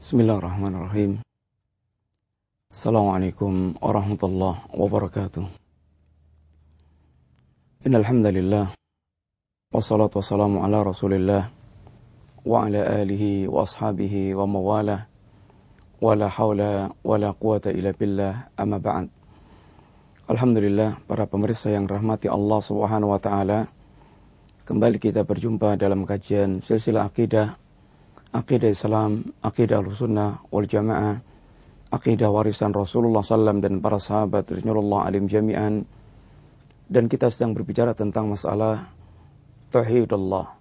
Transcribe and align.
Bismillahirrahmanirrahim. 0.00 1.20
Assalamualaikum 2.72 3.76
warahmatullahi 3.84 4.64
wabarakatuh. 4.72 5.44
Innal 7.84 8.08
hamdalillah 8.08 8.72
wassalatu 9.68 10.24
wassalamu 10.24 10.64
ala 10.64 10.88
Rasulillah 10.88 11.52
wa 12.48 12.64
ala 12.64 12.80
alihi 12.80 13.44
wa 13.44 13.68
ashabihi 13.68 14.32
wa 14.32 14.48
mawalah 14.48 15.04
wa 16.00 16.16
la 16.16 16.32
haula 16.32 16.96
wa 17.04 17.20
la 17.20 17.36
quwata 17.36 17.68
illa 17.68 17.92
billah 17.92 18.56
amma 18.56 18.80
ba'd. 18.80 19.12
Alhamdulillah 20.32 20.96
para 21.04 21.28
pemirsa 21.28 21.76
yang 21.76 21.84
rahmati 21.84 22.32
Allah 22.32 22.64
Subhanahu 22.64 23.12
wa 23.12 23.20
taala. 23.20 23.68
Kembali 24.64 24.96
kita 24.96 25.28
berjumpa 25.28 25.76
dalam 25.76 26.08
kajian 26.08 26.64
silsilah 26.64 27.12
akidah 27.12 27.60
akidah 28.30 28.70
Islam, 28.70 29.34
akidah 29.42 29.82
Sunnah 29.90 30.42
wal 30.54 30.66
Jamaah, 30.66 31.18
akidah 31.90 32.30
warisan 32.30 32.70
Rasulullah 32.70 33.26
SAW 33.26 33.58
dan 33.58 33.82
para 33.82 33.98
sahabat 33.98 34.46
Rasulullah 34.50 35.06
alim 35.10 35.26
jami'an. 35.26 35.86
Dan 36.90 37.06
kita 37.06 37.30
sedang 37.30 37.54
berbicara 37.54 37.94
tentang 37.94 38.34
masalah 38.34 38.90
tauhidullah. 39.70 40.58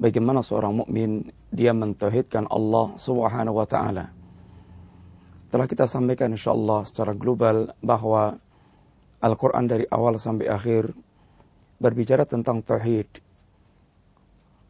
Bagaimana 0.00 0.40
seorang 0.40 0.80
mukmin 0.84 1.28
dia 1.52 1.76
mentauhidkan 1.76 2.48
Allah 2.48 2.96
Subhanahu 2.96 3.60
wa 3.60 3.68
taala. 3.68 4.08
Telah 5.48 5.66
kita 5.68 5.84
sampaikan 5.88 6.32
insyaallah 6.32 6.88
secara 6.88 7.12
global 7.16 7.72
bahwa 7.84 8.36
Al-Qur'an 9.18 9.66
dari 9.66 9.84
awal 9.90 10.16
sampai 10.16 10.46
akhir 10.46 10.94
berbicara 11.82 12.24
tentang 12.24 12.62
tauhid. 12.62 13.08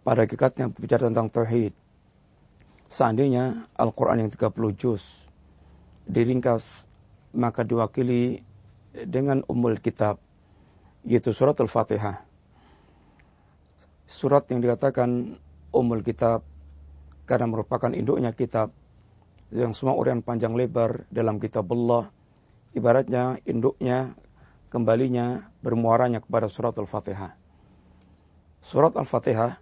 Pada 0.02 0.24
hakikatnya 0.24 0.72
berbicara 0.72 1.12
tentang 1.12 1.28
tauhid 1.28 1.76
Seandainya 2.88 3.68
Al-Quran 3.76 4.24
yang 4.24 4.30
30 4.32 4.80
juz 4.80 5.04
diringkas 6.08 6.88
maka 7.36 7.60
diwakili 7.60 8.40
dengan 8.96 9.44
umul 9.44 9.76
kitab 9.76 10.16
yaitu 11.04 11.36
surat 11.36 11.54
Al-Fatihah. 11.60 12.24
Surat 14.08 14.48
yang 14.48 14.64
dikatakan 14.64 15.36
umul 15.68 16.00
kitab 16.00 16.42
karena 17.28 17.44
merupakan 17.44 17.92
induknya 17.92 18.32
kitab 18.32 18.72
yang 19.52 19.76
semua 19.76 19.92
urian 19.96 20.24
panjang 20.24 20.56
lebar 20.56 21.04
dalam 21.12 21.36
kitab 21.36 21.68
Allah 21.68 22.08
ibaratnya 22.72 23.40
induknya 23.44 24.16
kembalinya 24.72 25.48
bermuaranya 25.60 26.24
kepada 26.24 26.48
surat 26.48 26.72
Al-Fatihah. 26.76 27.36
Surat 28.64 28.96
Al-Fatihah 28.96 29.60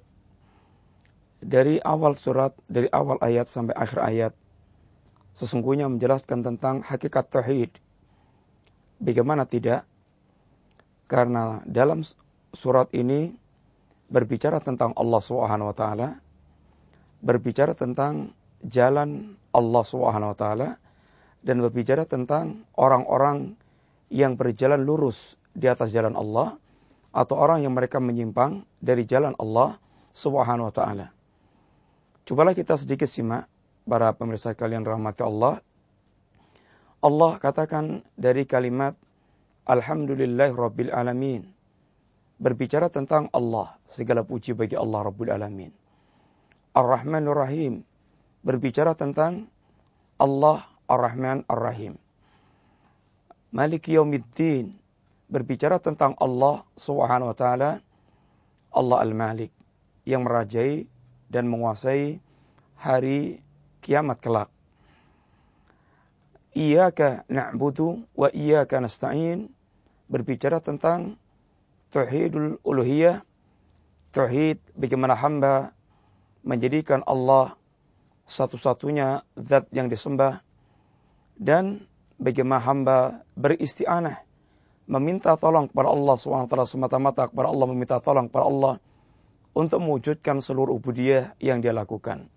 dari 1.46 1.78
awal 1.78 2.18
surat, 2.18 2.50
dari 2.66 2.90
awal 2.90 3.22
ayat 3.22 3.46
sampai 3.46 3.78
akhir 3.78 4.02
ayat, 4.02 4.32
sesungguhnya 5.38 5.86
menjelaskan 5.86 6.42
tentang 6.42 6.82
hakikat 6.82 7.30
tauhid. 7.30 7.70
Bagaimana 8.98 9.46
tidak? 9.46 9.86
Karena 11.06 11.62
dalam 11.62 12.02
surat 12.50 12.90
ini 12.90 13.30
berbicara 14.10 14.58
tentang 14.58 14.90
Allah 14.98 15.22
Subhanahu 15.22 15.70
wa 15.70 15.76
taala, 15.76 16.08
berbicara 17.22 17.78
tentang 17.78 18.34
jalan 18.66 19.38
Allah 19.54 19.84
Subhanahu 19.86 20.34
wa 20.34 20.38
taala 20.38 20.68
dan 21.46 21.62
berbicara 21.62 22.10
tentang 22.10 22.66
orang-orang 22.74 23.54
yang 24.10 24.34
berjalan 24.34 24.82
lurus 24.82 25.38
di 25.54 25.70
atas 25.70 25.94
jalan 25.94 26.18
Allah 26.18 26.58
atau 27.14 27.38
orang 27.38 27.62
yang 27.62 27.72
mereka 27.78 28.02
menyimpang 28.02 28.66
dari 28.82 29.06
jalan 29.06 29.38
Allah 29.38 29.78
Subhanahu 30.10 30.68
wa 30.68 30.74
taala. 30.74 31.15
Cobalah 32.26 32.58
kita 32.58 32.74
sedikit 32.74 33.06
simak 33.06 33.46
para 33.86 34.10
pemirsa 34.10 34.50
kalian 34.50 34.82
rahmati 34.82 35.22
Allah. 35.22 35.62
Allah 36.98 37.38
katakan 37.38 38.02
dari 38.18 38.42
kalimat 38.42 38.98
Alhamdulillah 39.62 40.50
Rabbil 40.50 40.90
Alamin. 40.90 41.46
Berbicara 42.42 42.90
tentang 42.90 43.30
Allah. 43.30 43.78
Segala 43.86 44.26
puji 44.26 44.58
bagi 44.58 44.74
Allah 44.74 45.06
Rabbil 45.06 45.30
Alamin. 45.30 45.70
Ar-Rahmanur 46.74 47.46
Rahim. 47.46 47.86
Berbicara 48.42 48.98
tentang 48.98 49.46
Allah 50.18 50.66
Ar-Rahman 50.90 51.46
Ar-Rahim. 51.46 51.94
Maliki 53.54 53.94
Yawmiddin. 53.94 54.74
Berbicara 55.30 55.78
tentang 55.78 56.18
Allah 56.18 56.66
Subhanahu 56.74 57.30
wa 57.30 57.36
taala. 57.38 57.78
Allah 58.74 58.98
Al-Malik 58.98 59.54
yang 60.02 60.26
merajai 60.26 60.90
dan 61.30 61.50
menguasai 61.50 62.22
hari 62.78 63.42
kiamat 63.82 64.18
kelak. 64.22 64.50
Iyaka 66.56 67.28
na'budu 67.28 68.08
wa 68.16 68.32
iyaka 68.32 68.80
nasta'in 68.80 69.52
berbicara 70.08 70.62
tentang 70.64 71.20
tauhidul 71.92 72.62
uluhiyah, 72.64 73.20
tauhid 74.14 74.58
bagaimana 74.72 75.12
hamba 75.18 75.76
menjadikan 76.46 77.04
Allah 77.04 77.58
satu-satunya 78.26 79.22
zat 79.36 79.68
yang 79.70 79.92
disembah 79.92 80.40
dan 81.36 81.84
bagaimana 82.16 82.62
hamba 82.64 82.98
beristianah 83.36 84.24
meminta 84.86 85.34
tolong 85.34 85.68
kepada 85.68 85.90
Allah 85.90 86.14
SWT 86.14 86.54
semata-mata 86.70 87.28
kepada 87.28 87.50
Allah 87.50 87.66
meminta 87.66 87.98
tolong 87.98 88.30
kepada 88.30 88.46
Allah 88.46 88.74
untuk 89.56 89.80
mewujudkan 89.80 90.44
seluruh 90.44 90.76
ubudiyah 90.76 91.32
yang 91.40 91.64
dia 91.64 91.72
lakukan. 91.72 92.28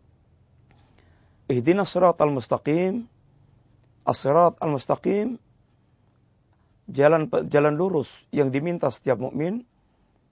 Ihdina 1.51 1.83
surat 1.83 2.15
al-mustaqim, 2.15 3.11
as-sirat 4.07 4.55
al-mustaqim, 4.63 5.35
jalan 6.87 7.27
jalan 7.51 7.75
lurus 7.75 8.23
yang 8.31 8.55
diminta 8.55 8.87
setiap 8.87 9.19
mukmin 9.19 9.67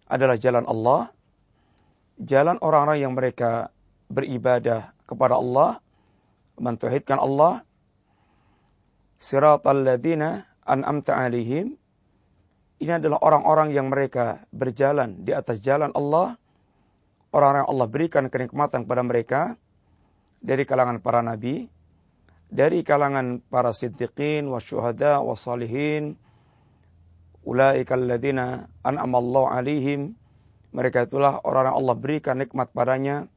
adalah 0.07 0.39
jalan 0.39 0.63
Allah, 0.63 1.11
jalan 2.23 2.55
orang-orang 2.63 3.03
yang 3.03 3.13
mereka 3.19 3.67
beribadah 4.07 4.95
kepada 5.03 5.35
Allah, 5.35 5.83
mentauhidkan 6.55 7.19
Allah, 7.19 7.67
siratal 9.19 9.83
ladzina 9.83 10.47
an'amta 10.63 11.19
alaihim. 11.19 11.75
Ini 12.77 13.01
adalah 13.01 13.19
orang-orang 13.19 13.73
yang 13.75 13.89
mereka 13.91 14.45
berjalan 14.53 15.25
di 15.25 15.33
atas 15.33 15.59
jalan 15.59 15.89
Allah 15.97 16.37
orang-orang 17.31 17.67
Allah 17.67 17.87
berikan 17.87 18.25
kenikmatan 18.31 18.87
kepada 18.87 19.03
mereka 19.03 19.41
dari 20.39 20.63
kalangan 20.63 21.01
para 21.01 21.19
nabi, 21.25 21.67
dari 22.47 22.85
kalangan 22.85 23.43
para 23.43 23.75
siddiqin, 23.75 24.47
wasyuhada, 24.47 25.19
wassalihin, 25.19 26.15
ulaika 27.43 27.99
alladzina 27.99 28.71
an'amallahu 28.83 29.51
alaihim, 29.51 30.15
mereka 30.71 31.07
itulah 31.07 31.39
orang 31.43 31.71
yang 31.71 31.77
Allah 31.83 31.95
berikan 31.97 32.35
nikmat 32.39 32.71
padanya, 32.71 33.27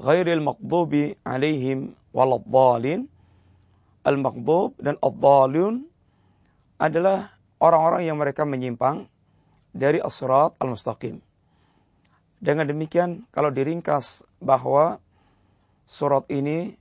ghairil 0.00 0.42
maqdubi 0.42 1.18
alaihim 1.22 1.94
waladhdallin, 2.16 3.06
al-maqdub 4.04 4.80
dan 4.80 4.96
ad 4.96 5.24
adalah 6.80 7.36
orang-orang 7.60 8.08
yang 8.08 8.16
mereka 8.16 8.48
menyimpang 8.48 9.04
dari 9.76 10.00
asrat 10.00 10.56
al-mustaqim. 10.56 11.20
Dengan 12.40 12.64
demikian, 12.64 13.28
kalau 13.36 13.52
diringkas 13.52 14.24
bahwa 14.40 14.96
surat 15.84 16.24
ini 16.32 16.72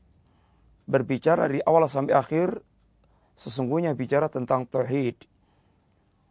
berbicara 0.88 1.52
dari 1.52 1.60
awal 1.68 1.92
sampai 1.92 2.16
akhir, 2.16 2.64
sesungguhnya 3.36 3.92
bicara 3.92 4.32
tentang 4.32 4.64
tauhid. 4.64 5.20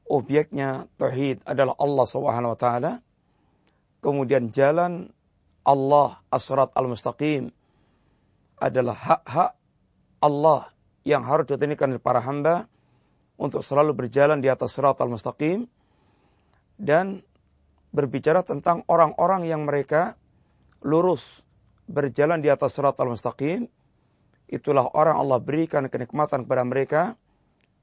Objeknya 0.08 0.88
tauhid 0.96 1.44
adalah 1.44 1.76
Allah 1.76 2.06
Subhanahu 2.08 2.56
wa 2.56 2.58
taala. 2.58 2.92
Kemudian 4.00 4.48
jalan 4.48 5.12
Allah 5.60 6.24
asrat 6.32 6.72
al-mustaqim 6.72 7.52
adalah 8.56 8.96
hak-hak 8.96 9.52
Allah 10.24 10.72
yang 11.04 11.20
harus 11.28 11.44
ditunaikan 11.44 11.92
oleh 11.92 12.00
para 12.00 12.24
hamba 12.24 12.64
untuk 13.36 13.60
selalu 13.60 13.92
berjalan 13.92 14.40
di 14.40 14.48
atas 14.48 14.72
surat 14.72 14.96
al-mustaqim 14.96 15.68
dan 16.80 17.20
berbicara 17.92 18.44
tentang 18.44 18.84
orang-orang 18.86 19.48
yang 19.48 19.64
mereka 19.64 20.14
lurus 20.84 21.42
berjalan 21.88 22.44
di 22.44 22.52
atas 22.52 22.76
surat 22.76 22.94
al-mustaqim. 23.00 23.66
Itulah 24.48 24.88
orang 24.96 25.16
Allah 25.20 25.40
berikan 25.40 25.88
kenikmatan 25.88 26.44
kepada 26.44 26.64
mereka. 26.64 27.02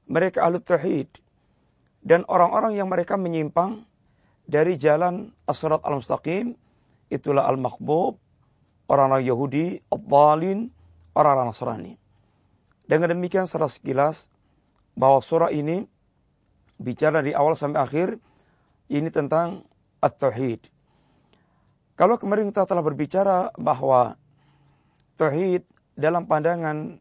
Mereka 0.06 0.42
ahlu 0.42 0.62
tauhid. 0.62 1.10
Dan 2.06 2.22
orang-orang 2.30 2.78
yang 2.78 2.86
mereka 2.86 3.18
menyimpang 3.18 3.82
dari 4.46 4.78
jalan 4.78 5.34
as-surat 5.46 5.82
al-mustaqim. 5.82 6.54
Itulah 7.10 7.46
al-makbub. 7.50 8.18
Orang-orang 8.86 9.26
Yahudi, 9.26 9.82
al-dhalin, 9.90 10.70
orang-orang 11.18 11.50
Nasrani. 11.50 11.94
Dengan 12.86 13.10
demikian 13.10 13.50
secara 13.50 13.66
sekilas 13.66 14.30
bahwa 14.94 15.18
surah 15.18 15.50
ini 15.50 15.90
bicara 16.78 17.18
dari 17.18 17.34
awal 17.34 17.58
sampai 17.58 17.82
akhir 17.82 18.08
ini 18.86 19.10
tentang 19.10 19.66
at-tauhid. 20.06 20.70
Kalau 21.96 22.20
kemarin 22.20 22.52
kita 22.52 22.68
telah 22.68 22.84
berbicara 22.84 23.50
bahwa 23.56 24.20
tauhid 25.16 25.64
dalam 25.96 26.28
pandangan 26.28 27.00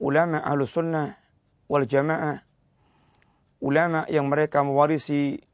ulama 0.00 0.40
ahlu 0.40 0.64
sunnah 0.64 1.14
wal 1.68 1.84
jamaah, 1.84 2.40
ulama 3.60 4.08
yang 4.08 4.32
mereka 4.32 4.64
mewarisi 4.64 5.44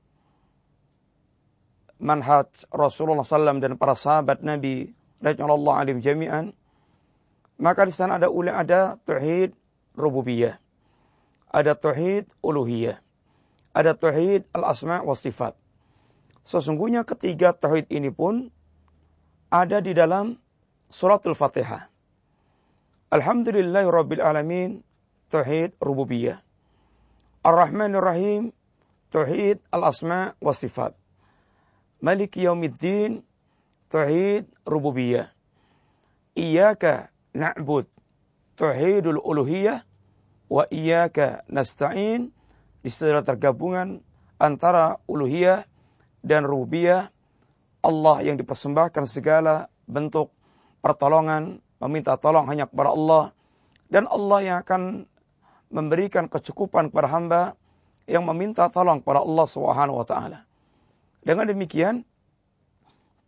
manhaj 2.02 2.50
Rasulullah 2.70 3.26
SAW 3.26 3.62
dan 3.62 3.78
para 3.78 3.94
sahabat 3.94 4.42
Nabi 4.42 4.90
radhiyallahu 5.22 5.78
alim 5.78 5.98
jami'an, 6.02 6.54
maka 7.62 7.86
di 7.86 7.94
sana 7.94 8.18
ada 8.18 8.30
ulama 8.30 8.62
ada 8.62 8.98
tauhid 9.06 9.54
rububiyah, 9.94 10.58
ada 11.50 11.78
tauhid 11.78 12.26
uluhiyah, 12.42 12.98
ada 13.70 13.94
tauhid 13.94 14.46
al-asma 14.50 15.02
wa 15.02 15.14
sifat. 15.14 15.54
Sesungguhnya 16.42 17.06
ketiga 17.06 17.54
tauhid 17.54 17.86
ini 17.92 18.10
pun 18.10 18.50
ada 19.52 19.78
di 19.78 19.94
dalam 19.94 20.40
suratul 20.90 21.38
Fatihah. 21.38 21.86
Alhamdulillah 23.12 23.84
Rabbil 23.92 24.24
Alamin, 24.24 24.80
Tauhid 25.28 25.76
Rububiyah. 25.76 26.40
Ar-Rahmanir 27.44 28.00
Rahim, 28.00 28.56
Tauhid 29.12 29.60
Al-Asma 29.68 30.32
wa 30.40 30.52
Sifat. 30.56 30.96
Maliki 32.00 32.48
Yaumiddin, 32.48 33.20
Tauhid 33.92 34.48
Rububiyah. 34.64 35.28
Iyaka 36.32 37.12
na'bud, 37.36 37.84
Tauhidul 38.56 39.20
Uluhiyah, 39.20 39.84
wa 40.48 40.64
iyaka 40.72 41.44
nasta'in, 41.52 42.32
di 42.82 42.88
setelah 42.90 43.24
tergabungan 43.24 44.04
antara 44.42 44.98
uluhiyah 45.06 45.64
dan 46.22 46.46
rububiyah, 46.46 47.10
Allah 47.82 48.16
yang 48.22 48.38
dipersembahkan 48.38 49.04
segala 49.10 49.66
bentuk 49.90 50.30
pertolongan, 50.80 51.58
meminta 51.82 52.14
tolong 52.14 52.46
hanya 52.46 52.70
kepada 52.70 52.94
Allah 52.94 53.24
dan 53.90 54.06
Allah 54.06 54.38
yang 54.40 54.56
akan 54.62 55.04
memberikan 55.68 56.30
kecukupan 56.30 56.88
kepada 56.94 57.08
hamba 57.10 57.42
yang 58.06 58.22
meminta 58.22 58.70
tolong 58.70 59.02
kepada 59.02 59.20
Allah 59.20 59.46
Subhanahu 59.50 60.00
wa 60.00 60.06
taala. 60.06 60.46
Dengan 61.22 61.50
demikian, 61.50 62.06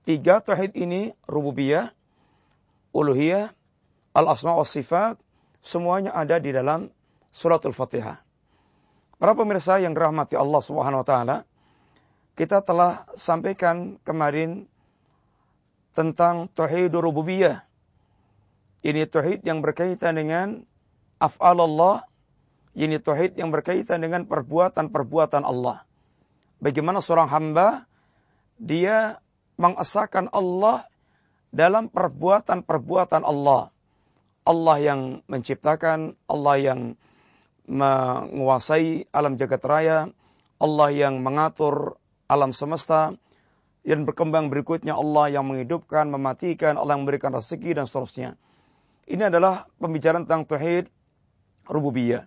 tiga 0.07 0.39
tauhid 0.39 0.75
ini 0.79 1.15
rububiyah, 1.27 1.91
uluhiyah, 2.95 3.51
al-asma 4.15 4.55
wa 4.55 4.67
sifat 4.67 5.19
semuanya 5.63 6.15
ada 6.15 6.39
di 6.39 6.55
dalam 6.55 6.91
suratul 7.35 7.75
Fatihah. 7.75 8.23
Para 9.19 9.33
pemirsa 9.35 9.81
yang 9.83 9.95
dirahmati 9.95 10.35
Allah 10.39 10.63
Subhanahu 10.63 11.03
wa 11.03 11.07
taala, 11.07 11.37
kita 12.35 12.63
telah 12.63 13.07
sampaikan 13.15 13.99
kemarin 14.03 14.67
tentang 15.95 16.51
tauhid 16.51 16.91
rububiyah 16.91 17.63
ini 18.85 19.09
tauhid 19.09 19.41
yang 19.49 19.65
berkaitan 19.65 20.21
dengan 20.21 20.61
af'al 21.17 21.57
Allah. 21.57 22.05
Ini 22.77 23.01
tauhid 23.01 23.41
yang 23.41 23.49
berkaitan 23.49 24.05
dengan 24.05 24.29
perbuatan-perbuatan 24.29 25.41
Allah. 25.41 25.89
Bagaimana 26.61 27.01
seorang 27.01 27.33
hamba 27.33 27.89
dia 28.61 29.25
mengesahkan 29.57 30.29
Allah 30.37 30.85
dalam 31.49 31.89
perbuatan-perbuatan 31.89 33.25
Allah. 33.25 33.73
Allah 34.45 34.77
yang 34.77 35.25
menciptakan, 35.33 36.21
Allah 36.29 36.57
yang 36.61 36.81
menguasai 37.65 39.09
alam 39.17 39.41
jagat 39.41 39.65
raya, 39.65 40.13
Allah 40.61 40.89
yang 40.93 41.25
mengatur 41.25 41.97
alam 42.35 42.51
semesta, 42.51 43.15
dan 43.85 44.09
berkembang 44.09 44.49
berikutnya 44.49 44.97
Allah 44.97 45.31
yang 45.31 45.47
menghidupkan, 45.47 46.09
mematikan, 46.09 46.81
Allah 46.81 46.99
yang 46.99 47.07
memberikan 47.07 47.31
rezeki 47.31 47.79
dan 47.79 47.85
seterusnya. 47.87 48.35
Ini 49.05 49.29
adalah 49.29 49.69
pembicaraan 49.77 50.25
tentang 50.25 50.49
tauhid 50.49 50.89
rububiyah. 51.69 52.25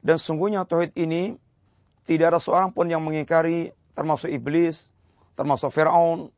Dan 0.00 0.16
sungguhnya 0.22 0.62
tauhid 0.62 0.94
ini 0.94 1.34
tidak 2.06 2.36
ada 2.36 2.40
seorang 2.40 2.70
pun 2.70 2.86
yang 2.86 3.02
mengingkari 3.02 3.74
termasuk 3.98 4.30
iblis, 4.30 4.86
termasuk 5.34 5.74
Firaun. 5.74 6.30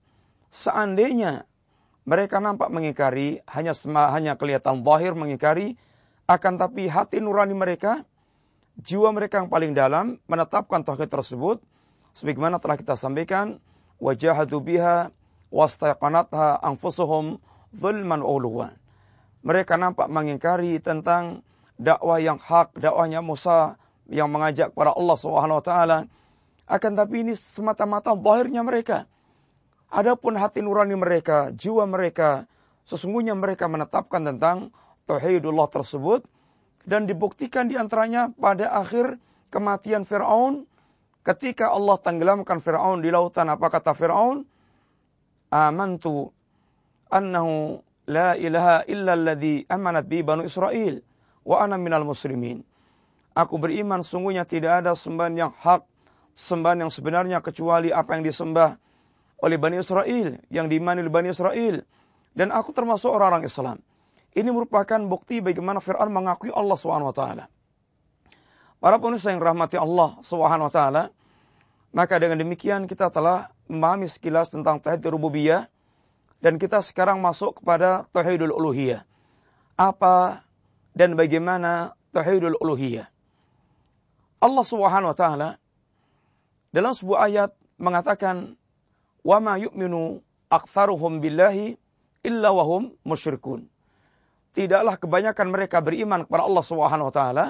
Seandainya 0.48 1.44
mereka 2.08 2.40
nampak 2.40 2.72
mengingkari, 2.72 3.44
hanya 3.44 3.76
hanya 4.14 4.40
kelihatan 4.40 4.80
zahir 4.80 5.12
mengingkari, 5.12 5.76
akan 6.24 6.56
tapi 6.56 6.88
hati 6.88 7.20
nurani 7.20 7.52
mereka, 7.52 8.08
jiwa 8.80 9.12
mereka 9.12 9.44
yang 9.44 9.52
paling 9.52 9.76
dalam 9.76 10.16
menetapkan 10.24 10.80
tauhid 10.80 11.12
tersebut 11.12 11.60
sebagaimana 12.16 12.56
telah 12.56 12.80
kita 12.80 12.96
sampaikan 12.96 13.60
wajahadu 14.00 14.64
biha 14.64 15.12
wastaqanatha 15.52 16.64
anfusuhum 16.64 17.36
zulman 17.76 18.24
uluwan 18.24 18.72
mereka 19.46 19.78
nampak 19.78 20.10
mengingkari 20.10 20.82
tentang 20.82 21.46
dakwah 21.78 22.18
yang 22.18 22.40
hak, 22.40 22.74
dakwahnya 22.74 23.22
Musa 23.22 23.78
yang 24.10 24.26
mengajak 24.32 24.72
kepada 24.72 24.96
Allah 24.96 25.16
Subhanahu 25.18 25.62
wa 25.62 25.64
taala. 25.64 25.98
Akan 26.66 26.98
tapi 26.98 27.22
ini 27.22 27.38
semata-mata 27.38 28.10
zahirnya 28.18 28.66
mereka. 28.66 29.06
Adapun 29.86 30.34
hati 30.34 30.66
nurani 30.66 30.98
mereka, 30.98 31.54
jiwa 31.54 31.86
mereka, 31.86 32.50
sesungguhnya 32.90 33.38
mereka 33.38 33.70
menetapkan 33.70 34.26
tentang 34.26 34.74
tauhidullah 35.06 35.70
tersebut 35.70 36.26
dan 36.82 37.06
dibuktikan 37.06 37.70
di 37.70 37.78
antaranya 37.78 38.34
pada 38.34 38.66
akhir 38.82 39.22
kematian 39.54 40.02
Firaun 40.02 40.66
ketika 41.26 41.74
Allah 41.74 41.98
tenggelamkan 41.98 42.62
Firaun 42.62 43.02
di 43.02 43.10
lautan 43.10 43.50
apa 43.50 43.66
kata 43.66 43.98
Firaun? 43.98 44.46
Amantu 45.50 46.30
annahu 47.10 47.82
La 48.06 48.38
ilaha 48.38 48.86
illa 48.86 49.18
alladhi 49.18 49.66
amanat 49.66 50.06
bi 50.06 50.22
banu 50.22 50.46
Israel 50.46 51.02
wa 51.42 51.58
ana 51.58 51.74
minal 51.74 52.06
muslimin. 52.06 52.62
Aku 53.34 53.58
beriman 53.58 54.06
sungguhnya 54.06 54.46
tidak 54.46 54.80
ada 54.80 54.94
sembahan 54.94 55.34
yang 55.34 55.52
hak, 55.52 55.82
sembahan 56.38 56.86
yang 56.86 56.92
sebenarnya 56.94 57.42
kecuali 57.42 57.90
apa 57.90 58.16
yang 58.16 58.24
disembah 58.24 58.78
oleh 59.42 59.58
Bani 59.60 59.82
Israel, 59.82 60.40
yang 60.48 60.70
diimani 60.70 61.04
oleh 61.04 61.12
Bani 61.12 61.28
Israel. 61.34 61.82
Dan 62.32 62.54
aku 62.54 62.72
termasuk 62.72 63.12
orang-orang 63.12 63.44
Islam. 63.44 63.76
Ini 64.32 64.48
merupakan 64.54 65.00
bukti 65.04 65.42
bagaimana 65.44 65.82
Fir'aun 65.82 66.12
mengakui 66.12 66.48
Allah 66.52 66.76
SWT. 66.76 67.22
Para 68.76 68.96
penulis 69.00 69.24
yang 69.24 69.40
rahmati 69.40 69.76
Allah 69.80 70.20
SWT, 70.20 70.80
maka 71.96 72.20
dengan 72.20 72.36
demikian 72.36 72.84
kita 72.84 73.08
telah 73.08 73.48
memahami 73.72 74.04
sekilas 74.04 74.52
tentang 74.52 74.84
tauhid 74.84 75.00
rububiyah 75.08 75.64
dan 76.44 76.60
kita 76.60 76.84
sekarang 76.84 77.24
masuk 77.24 77.64
kepada 77.64 78.04
tauhidul 78.12 78.52
uluhiyah. 78.52 79.08
Apa 79.80 80.44
dan 80.92 81.16
bagaimana 81.16 81.96
tauhidul 82.12 82.60
uluhiyah? 82.60 83.08
Allah 84.44 84.64
Subhanahu 84.68 85.16
wa 85.16 85.16
taala 85.16 85.48
dalam 86.68 86.92
sebuah 86.92 87.32
ayat 87.32 87.50
mengatakan 87.80 88.60
wa 89.24 89.40
ma 89.40 89.56
yu'minu 89.56 90.20
aktsaruhum 90.52 91.24
billahi 91.24 91.80
illa 92.20 92.52
wahum 92.52 92.92
musyrikun. 93.08 93.72
Tidaklah 94.52 95.00
kebanyakan 95.00 95.48
mereka 95.48 95.80
beriman 95.80 96.28
kepada 96.28 96.44
Allah 96.44 96.64
Subhanahu 96.64 97.08
wa 97.08 97.14
taala 97.16 97.46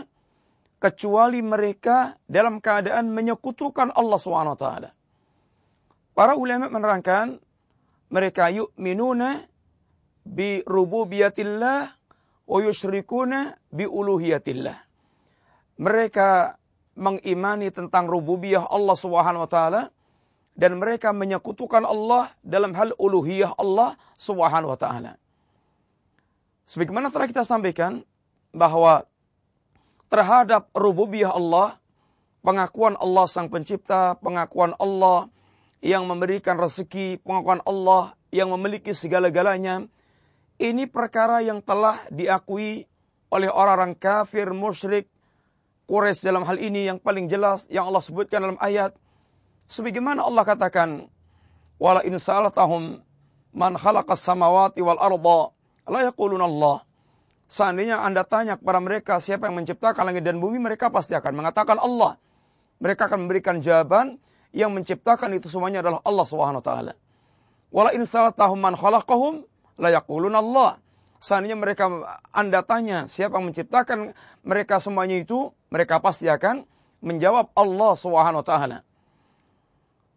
kecuali 0.87 1.43
mereka 1.43 2.14
dalam 2.31 2.62
keadaan 2.62 3.11
menyekutukan 3.11 3.90
Allah 3.90 4.23
taala. 4.55 4.90
Para 6.14 6.38
ulama 6.38 6.71
menerangkan 6.71 7.43
mereka 8.07 8.55
yu'minuna 8.55 9.43
bi 10.23 10.62
rububiyatillah 10.62 11.78
wa 12.47 12.59
yusyrikuna 12.62 13.59
bi 13.75 13.83
uluhiyatillah. 13.83 14.78
Mereka 15.83 16.55
mengimani 16.95 17.75
tentang 17.75 18.07
rububiyah 18.07 18.71
Allah 18.71 18.95
Subhanahu 18.95 19.43
wa 19.43 19.50
taala 19.50 19.83
dan 20.55 20.78
mereka 20.78 21.11
menyekutukan 21.11 21.83
Allah 21.83 22.31
dalam 22.47 22.71
hal 22.78 22.95
uluhiyah 22.95 23.59
Allah 23.59 23.99
Subhanahu 24.23 24.71
wa 24.71 24.78
taala. 24.78 25.19
Sebagaimana 26.71 27.11
telah 27.11 27.26
kita 27.26 27.43
sampaikan 27.43 28.07
bahwa 28.55 29.02
terhadap 30.07 30.71
rububiyah 30.73 31.35
Allah, 31.35 31.79
pengakuan 32.47 32.95
Allah 32.99 33.27
sang 33.27 33.51
pencipta, 33.51 34.15
pengakuan 34.23 34.75
Allah 34.79 35.31
yang 35.83 36.07
memberikan 36.07 36.59
rezeki, 36.59 37.23
pengakuan 37.23 37.63
Allah 37.67 38.15
yang 38.31 38.51
memiliki 38.55 38.95
segala-galanya. 38.95 39.87
Ini 40.57 40.89
perkara 40.89 41.45
yang 41.45 41.61
telah 41.61 42.01
diakui 42.09 42.89
oleh 43.29 43.51
orang-orang 43.51 43.93
kafir, 43.99 44.49
musyrik, 44.55 45.11
Quraisy 45.87 46.27
dalam 46.27 46.43
hal 46.43 46.59
ini 46.59 46.91
yang 46.91 46.99
paling 46.99 47.31
jelas 47.31 47.71
yang 47.71 47.87
Allah 47.87 48.03
sebutkan 48.03 48.43
dalam 48.43 48.59
ayat. 48.59 48.99
Sebagaimana 49.71 50.27
Allah 50.27 50.43
katakan, 50.43 51.07
"Wala 51.79 52.03
in 52.03 52.19
man 53.55 53.73
khalaqas 53.79 54.19
samawati 54.19 54.83
wal 54.83 54.99
arda 54.99 55.55
la 55.87 56.01
yaqulun 56.11 56.43
Allah." 56.43 56.86
Seandainya 57.47 58.03
Anda 58.03 58.26
tanya 58.26 58.59
kepada 58.59 58.83
mereka 58.83 59.23
siapa 59.23 59.47
yang 59.47 59.62
menciptakan 59.62 60.03
langit 60.11 60.26
dan 60.26 60.43
bumi, 60.43 60.59
mereka 60.59 60.91
pasti 60.91 61.15
akan 61.15 61.33
mengatakan 61.38 61.79
Allah. 61.79 62.19
Mereka 62.83 63.07
akan 63.07 63.26
memberikan 63.26 63.62
jawaban, 63.62 64.19
yang 64.57 64.73
menciptakan 64.73 65.37
itu 65.37 65.53
semuanya 65.53 65.85
adalah 65.85 66.00
Allah 66.00 66.26
Subhanahu 66.26 66.65
wa 66.65 66.67
taala. 66.67 66.93
Wala 67.69 67.93
in 67.93 68.09
salatahum 68.09 68.57
man 68.57 68.73
khalaqahum 68.73 69.45
la 69.76 69.93
Allah. 69.93 70.81
seandainya 71.21 71.61
mereka 71.61 71.93
Anda 72.33 72.65
tanya 72.65 73.05
siapa 73.05 73.37
yang 73.37 73.53
menciptakan 73.53 74.17
mereka 74.41 74.81
semuanya 74.81 75.21
itu, 75.21 75.53
mereka 75.69 76.00
pasti 76.00 76.25
akan 76.25 76.65
menjawab 77.05 77.53
Allah 77.53 77.93
Subhanahu 78.00 78.41
wa 78.41 78.47
taala. 78.49 78.79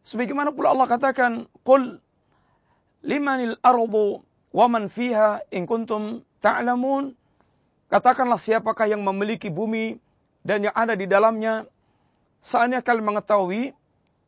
Sebagaimana 0.08 0.56
pula 0.56 0.72
Allah 0.72 0.88
katakan, 0.88 1.52
"Qul 1.68 2.00
limanil 3.04 3.60
ardu 3.60 4.24
wa 4.56 4.66
man 4.72 4.88
fiha 4.88 5.44
in 5.52 5.68
kuntum 5.68 6.24
ta'lamun." 6.40 7.19
Katakanlah 7.90 8.38
siapakah 8.38 8.86
yang 8.86 9.02
memiliki 9.02 9.50
bumi 9.50 9.98
dan 10.46 10.62
yang 10.62 10.76
ada 10.78 10.94
di 10.94 11.10
dalamnya. 11.10 11.66
Seandainya 12.46 12.86
kalian 12.86 13.04
mengetahui, 13.04 13.74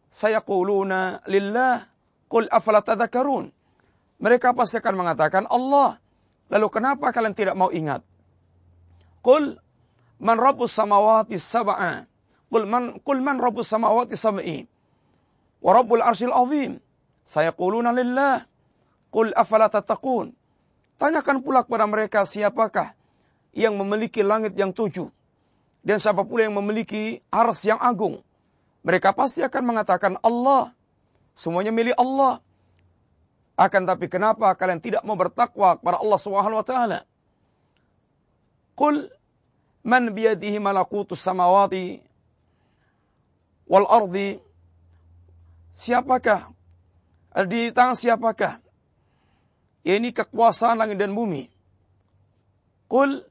saya 0.09 0.41
quluna 0.41 1.21
lillah, 1.29 1.85
qul 2.25 2.49
afala 2.49 2.81
tadhakkarun. 2.81 3.53
Mereka 4.17 4.57
pasti 4.57 4.81
akan 4.81 4.95
mengatakan 4.97 5.45
Allah. 5.45 6.01
Lalu 6.49 6.67
kenapa 6.73 7.13
kalian 7.13 7.37
tidak 7.37 7.55
mau 7.55 7.69
ingat? 7.69 8.01
Qul 9.21 9.61
man 10.17 10.37
rabbus 10.41 10.73
samawati 10.73 11.37
sab'a. 11.37 12.09
Qul 12.49 12.65
man 12.65 12.97
qul 13.05 13.21
man 13.21 13.37
rabbus 13.37 13.69
samawati 13.69 14.17
sab'i. 14.17 14.65
Wa 15.61 15.71
rabbul 15.77 16.01
arsyil 16.01 16.33
azim. 16.33 16.81
Saya 17.29 17.53
quluna 17.53 17.93
lillah. 17.93 18.43
Qul 19.13 19.31
afala 19.37 19.69
tattaqun. 19.69 20.33
Tanyakan 20.97 21.45
pula 21.45 21.61
kepada 21.61 21.85
mereka 21.85 22.25
siapakah 22.25 22.97
yang 23.51 23.75
memiliki 23.75 24.23
langit 24.23 24.55
yang 24.55 24.71
tujuh. 24.71 25.11
Dan 25.81 25.97
siapa 25.97 26.23
pula 26.23 26.47
yang 26.47 26.55
memiliki 26.55 27.19
ars 27.33 27.65
yang 27.65 27.81
agung. 27.81 28.21
Mereka 28.85 29.13
pasti 29.13 29.41
akan 29.41 29.63
mengatakan 29.65 30.17
Allah. 30.21 30.73
Semuanya 31.33 31.73
milik 31.73 31.97
Allah. 31.97 32.39
Akan 33.57 33.85
tapi 33.85 34.09
kenapa 34.09 34.53
kalian 34.57 34.81
tidak 34.81 35.03
mau 35.05 35.17
bertakwa 35.17 35.77
kepada 35.77 36.01
Allah 36.01 36.19
Subhanahu 36.21 36.61
wa 36.61 36.65
taala? 36.65 36.99
Qul 38.73 39.11
man 39.85 40.13
biyadihi 40.13 40.57
malakutus 40.61 41.21
samawati 41.21 42.01
wal 43.65 43.85
ardi 43.89 44.37
siapakah 45.73 46.53
di 47.47 47.71
tangan 47.73 47.97
siapakah 47.97 48.61
ini 49.81 50.13
kekuasaan 50.13 50.77
langit 50.77 51.01
dan 51.01 51.17
bumi 51.17 51.49
Qul 52.91 53.23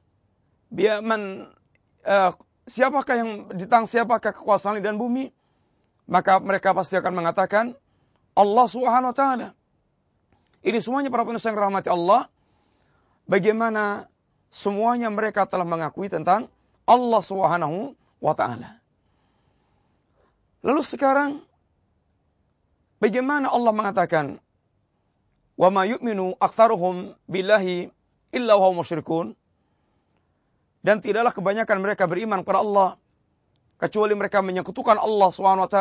biaman 0.71 1.51
uh, 2.07 2.31
siapakah 2.65 3.15
yang 3.19 3.29
ditang 3.53 3.85
siapakah 3.85 4.31
kekuasaan 4.31 4.79
dan 4.79 4.95
bumi 4.95 5.35
maka 6.07 6.39
mereka 6.39 6.71
pasti 6.71 6.95
akan 6.95 7.13
mengatakan 7.13 7.75
Allah 8.31 8.65
Subhanahu 8.67 9.11
wa 9.11 9.17
taala. 9.17 9.49
Ini 10.63 10.79
semuanya 10.79 11.11
para 11.11 11.27
penulis 11.27 11.43
yang 11.43 11.57
rahmati 11.57 11.91
Allah 11.91 12.31
bagaimana 13.27 14.07
semuanya 14.51 15.11
mereka 15.11 15.43
telah 15.47 15.67
mengakui 15.67 16.07
tentang 16.07 16.47
Allah 16.87 17.21
Subhanahu 17.21 17.95
wa 18.23 18.33
taala. 18.35 18.79
Lalu 20.61 20.81
sekarang 20.85 21.31
bagaimana 23.01 23.49
Allah 23.49 23.73
mengatakan 23.73 24.37
wa 25.57 25.69
ma 25.73 25.83
yu'minu 25.89 26.37
aktsaruhum 26.37 27.17
billahi 27.25 27.89
illa 28.31 28.53
wa 28.55 28.69
musyrikun 28.71 29.33
dan 30.81 30.97
tidaklah 31.01 31.33
kebanyakan 31.33 31.77
mereka 31.81 32.09
beriman 32.09 32.41
kepada 32.41 32.61
Allah. 32.61 32.89
Kecuali 33.77 34.13
mereka 34.13 34.45
menyekutukan 34.45 34.97
Allah 34.97 35.29
SWT. 35.33 35.77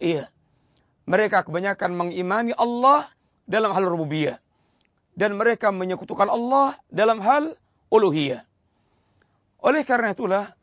Iya. 0.00 0.32
Mereka 1.04 1.44
kebanyakan 1.44 1.90
mengimani 1.92 2.56
Allah 2.56 3.08
dalam 3.44 3.72
hal 3.76 3.84
rububiyah. 3.84 4.40
Dan 5.12 5.36
mereka 5.36 5.68
menyekutukan 5.68 6.28
Allah 6.28 6.76
dalam 6.88 7.20
hal 7.20 7.56
uluhiyah. 7.92 8.44
Oleh 9.64 9.84
karena 9.84 10.12
itulah, 10.12 10.56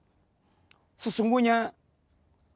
sesungguhnya 1.01 1.73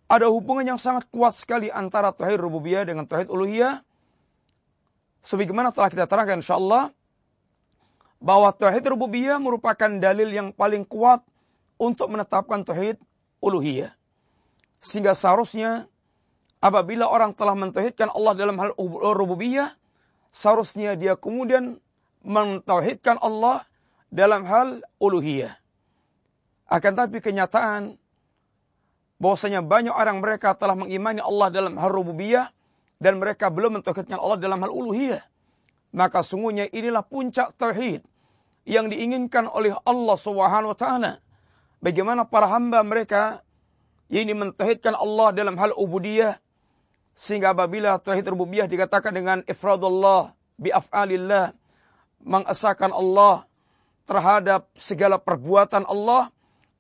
ada 0.06 0.30
hubungan 0.30 0.76
yang 0.76 0.80
sangat 0.82 1.10
kuat 1.10 1.34
sekali 1.34 1.74
antara 1.74 2.14
tauhid 2.14 2.38
rububiyah 2.38 2.86
dengan 2.86 3.10
tauhid 3.10 3.30
uluhiyah. 3.30 3.82
Sebagaimana 5.26 5.74
telah 5.74 5.90
kita 5.90 6.06
terangkan 6.06 6.46
insyaallah 6.46 6.94
bahwa 8.26 8.50
tauhid 8.50 8.82
rububiyah 8.90 9.38
merupakan 9.38 9.86
dalil 10.02 10.26
yang 10.34 10.50
paling 10.50 10.82
kuat 10.82 11.22
untuk 11.78 12.10
menetapkan 12.10 12.66
tauhid 12.66 12.98
uluhiyah. 13.38 13.94
Sehingga 14.82 15.14
seharusnya 15.14 15.86
apabila 16.58 17.06
orang 17.06 17.38
telah 17.38 17.54
mentauhidkan 17.54 18.10
Allah 18.10 18.34
dalam 18.34 18.58
hal 18.58 18.74
rububiyah, 19.14 19.78
seharusnya 20.34 20.98
dia 20.98 21.14
kemudian 21.14 21.78
mentauhidkan 22.26 23.22
Allah 23.22 23.62
dalam 24.10 24.42
hal 24.50 24.82
uluhiyah. 24.98 25.54
Akan 26.66 26.98
tapi 26.98 27.22
kenyataan 27.22 28.02
bahwasanya 29.22 29.62
banyak 29.62 29.94
orang 29.94 30.18
mereka 30.18 30.58
telah 30.58 30.74
mengimani 30.74 31.22
Allah 31.22 31.54
dalam 31.54 31.78
hal 31.78 31.94
rububiyah 31.94 32.50
dan 32.98 33.22
mereka 33.22 33.54
belum 33.54 33.78
mentauhidkan 33.78 34.18
Allah 34.18 34.42
dalam 34.42 34.58
hal 34.66 34.74
uluhiyah 34.74 35.22
maka 35.96 36.20
sungguhnya 36.28 36.68
inilah 36.76 37.08
puncak 37.08 37.56
tauhid 37.56 38.04
yang 38.66 38.90
diinginkan 38.90 39.46
oleh 39.46 39.78
Allah 39.86 40.18
Subhanahu 40.18 40.74
wa 40.74 40.78
taala. 40.78 41.22
Bagaimana 41.80 42.26
para 42.26 42.50
hamba 42.50 42.82
mereka 42.82 43.46
ini 44.10 44.34
mentauhidkan 44.34 44.98
Allah 44.98 45.34
dalam 45.34 45.54
hal 45.58 45.74
ubudiyah 45.78 46.42
sehingga 47.16 47.56
apabila 47.56 47.96
tauhid 48.02 48.28
rububiyah 48.28 48.68
dikatakan 48.68 49.16
dengan 49.16 49.40
ifradullah 49.48 50.36
bi 50.60 50.70
af'alillah 50.70 51.56
mengesahkan 52.20 52.92
Allah 52.92 53.48
terhadap 54.04 54.68
segala 54.76 55.16
perbuatan 55.16 55.88
Allah 55.88 56.30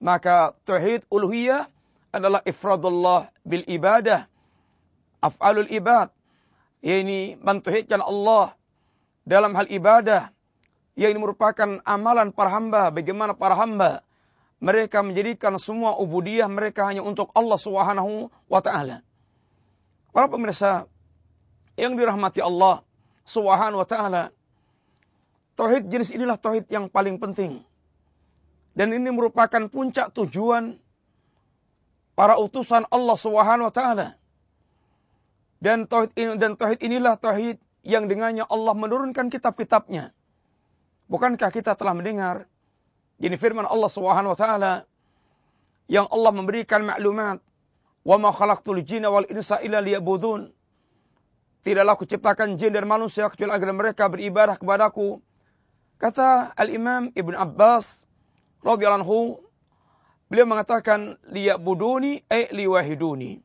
maka 0.03 0.53
tauhid 0.67 1.07
uluhiyah 1.07 1.71
adalah 2.11 2.43
ifradullah 2.43 3.31
bil 3.47 3.63
ibadah 3.63 4.27
af'alul 5.23 5.71
ibad 5.71 6.11
ini 6.83 7.39
mentauhidkan 7.39 8.03
Allah 8.03 8.53
dalam 9.23 9.55
hal 9.55 9.71
ibadah 9.71 10.34
yang 10.95 11.11
ini 11.11 11.19
merupakan 11.19 11.83
amalan 11.83 12.31
para 12.31 12.49
hamba 12.55 12.87
bagaimana 12.87 13.35
para 13.35 13.55
hamba 13.55 14.03
mereka 14.63 15.03
menjadikan 15.03 15.59
semua 15.59 15.99
ubudiyah 15.99 16.47
mereka 16.47 16.87
hanya 16.87 17.03
untuk 17.03 17.29
Allah 17.35 17.59
Subhanahu 17.59 18.31
wa 18.47 18.61
taala. 18.63 19.03
Para 20.15 20.31
pemirsa 20.31 20.87
yang 21.75 21.99
dirahmati 21.99 22.39
Allah 22.39 22.79
Subhanahu 23.27 23.83
wa 23.83 23.87
taala, 23.87 24.23
tauhid 25.59 25.91
jenis 25.91 26.15
inilah 26.15 26.39
tauhid 26.39 26.71
yang 26.71 26.87
paling 26.87 27.19
penting. 27.19 27.59
Dan 28.75 28.95
ini 28.95 29.11
merupakan 29.11 29.67
puncak 29.67 30.15
tujuan 30.15 30.79
para 32.15 32.39
utusan 32.39 32.87
Allah 32.87 33.17
Subhanahu 33.19 33.67
wa 33.67 33.75
taala. 33.75 34.07
Dan 35.59 35.91
tauhid 35.91 36.15
ini 36.15 36.39
dan 36.39 36.55
tauhid 36.55 36.79
inilah 36.79 37.19
tauhid 37.19 37.59
yang 37.83 38.07
dengannya 38.07 38.47
Allah 38.47 38.71
menurunkan 38.71 39.27
kitab-kitabnya. 39.27 40.15
Bukankah 41.05 41.53
kita 41.53 41.77
telah 41.77 41.93
mendengar 41.93 42.49
ini 43.21 43.37
firman 43.39 43.63
Allah 43.63 43.87
Subhanahu 43.87 44.35
wa 44.35 44.39
taala 44.39 44.73
yang 45.85 46.09
Allah 46.09 46.31
memberikan 46.33 46.83
maklumat, 46.83 47.39
"Wa 48.01 48.17
ma 48.17 48.33
khalaqtul 48.33 48.81
jinna 48.81 49.13
wal 49.13 49.29
insa 49.29 49.61
illa 49.61 49.79
liya'budun." 49.79 50.49
Tidaklah 51.65 51.95
kuciptakan 51.97 52.61
jin 52.61 52.73
dan 52.73 52.85
manusia 52.85 53.25
kecuali 53.25 53.53
agar 53.53 53.69
mereka 53.73 54.05
beribadah 54.05 54.53
kepadaku. 54.57 55.17
Kata 55.97 56.53
Al-Imam 56.53 57.09
Ibn 57.15 57.33
Abbas 57.33 58.05
radhiyallahu 58.61 59.01
anhu, 59.01 59.19
beliau 60.29 60.45
mengatakan 60.45 61.17
liya'buduni 61.25 62.27
ay 62.29 62.53
liwahiduni 62.53 63.41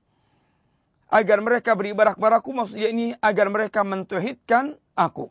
agar 1.11 1.39
mereka 1.43 1.75
beribadah 1.75 2.15
kepadaku 2.15 2.51
maksudnya 2.55 2.89
ini 2.89 3.07
agar 3.19 3.51
mereka 3.51 3.83
mentauhidkan 3.83 4.79
aku. 4.95 5.31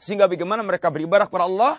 Sehingga 0.00 0.24
bagaimana 0.26 0.64
mereka 0.64 0.88
beribadah 0.88 1.28
kepada 1.28 1.44
Allah 1.44 1.74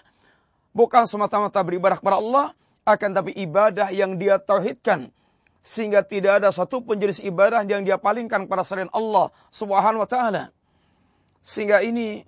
bukan 0.78 1.10
semata-mata 1.10 1.58
beribadah 1.66 1.98
kepada 1.98 2.22
Allah 2.22 2.46
akan 2.86 3.10
tapi 3.18 3.34
ibadah 3.34 3.90
yang 3.90 4.22
dia 4.22 4.38
tauhidkan 4.38 5.10
sehingga 5.62 6.02
tidak 6.02 6.42
ada 6.42 6.50
satu 6.50 6.82
jenis 6.82 7.22
ibadah 7.22 7.62
yang 7.66 7.86
dia 7.86 7.98
palingkan 7.98 8.46
kepada 8.50 8.66
selain 8.66 8.90
Allah 8.94 9.30
Subhanahu 9.54 10.06
wa 10.06 10.10
taala. 10.10 10.44
Sehingga 11.42 11.82
ini 11.82 12.26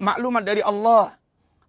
maklumat 0.00 0.44
dari 0.44 0.64
Allah 0.64 1.16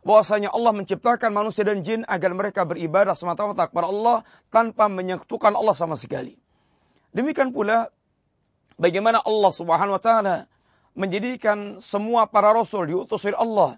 bahwasanya 0.03 0.51
Allah 0.51 0.71
menciptakan 0.75 1.31
manusia 1.31 1.63
dan 1.67 1.83
jin 1.83 2.03
agar 2.07 2.31
mereka 2.31 2.63
beribadah 2.63 3.15
semata-mata 3.15 3.67
kepada 3.67 3.87
Allah 3.91 4.17
tanpa 4.51 4.87
menyekutukan 4.87 5.55
Allah 5.55 5.75
sama 5.75 5.99
sekali. 5.99 6.39
Demikian 7.15 7.55
pula 7.55 7.91
Bagaimana 8.75 9.23
Allah 9.23 9.51
Subhanahu 9.55 9.95
wa 9.95 10.03
taala 10.03 10.35
menjadikan 10.95 11.83
semua 11.83 12.25
para 12.25 12.55
rasul 12.55 12.89
diutus 12.89 13.27
oleh 13.27 13.37
Allah. 13.37 13.71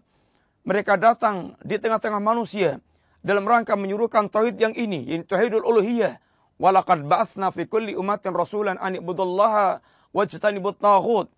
Mereka 0.63 1.01
datang 1.01 1.57
di 1.65 1.81
tengah-tengah 1.81 2.21
manusia 2.21 2.77
dalam 3.25 3.43
rangka 3.43 3.74
menyuruhkan 3.74 4.29
tauhid 4.29 4.62
yang 4.62 4.77
ini, 4.77 5.03
yaitu 5.03 5.25
tauhidul 5.27 5.65
uluhiyah. 5.65 6.21
Walaqad 6.57 7.05
ba'atsna 7.05 7.53
fi 7.53 7.69
kulli 7.69 7.93
ummatin 7.93 8.33
rasulan 8.33 8.77
an 8.81 8.97
ibudullaha 8.97 9.81
wajtanibut 10.13 10.77
taghut. 10.77 11.29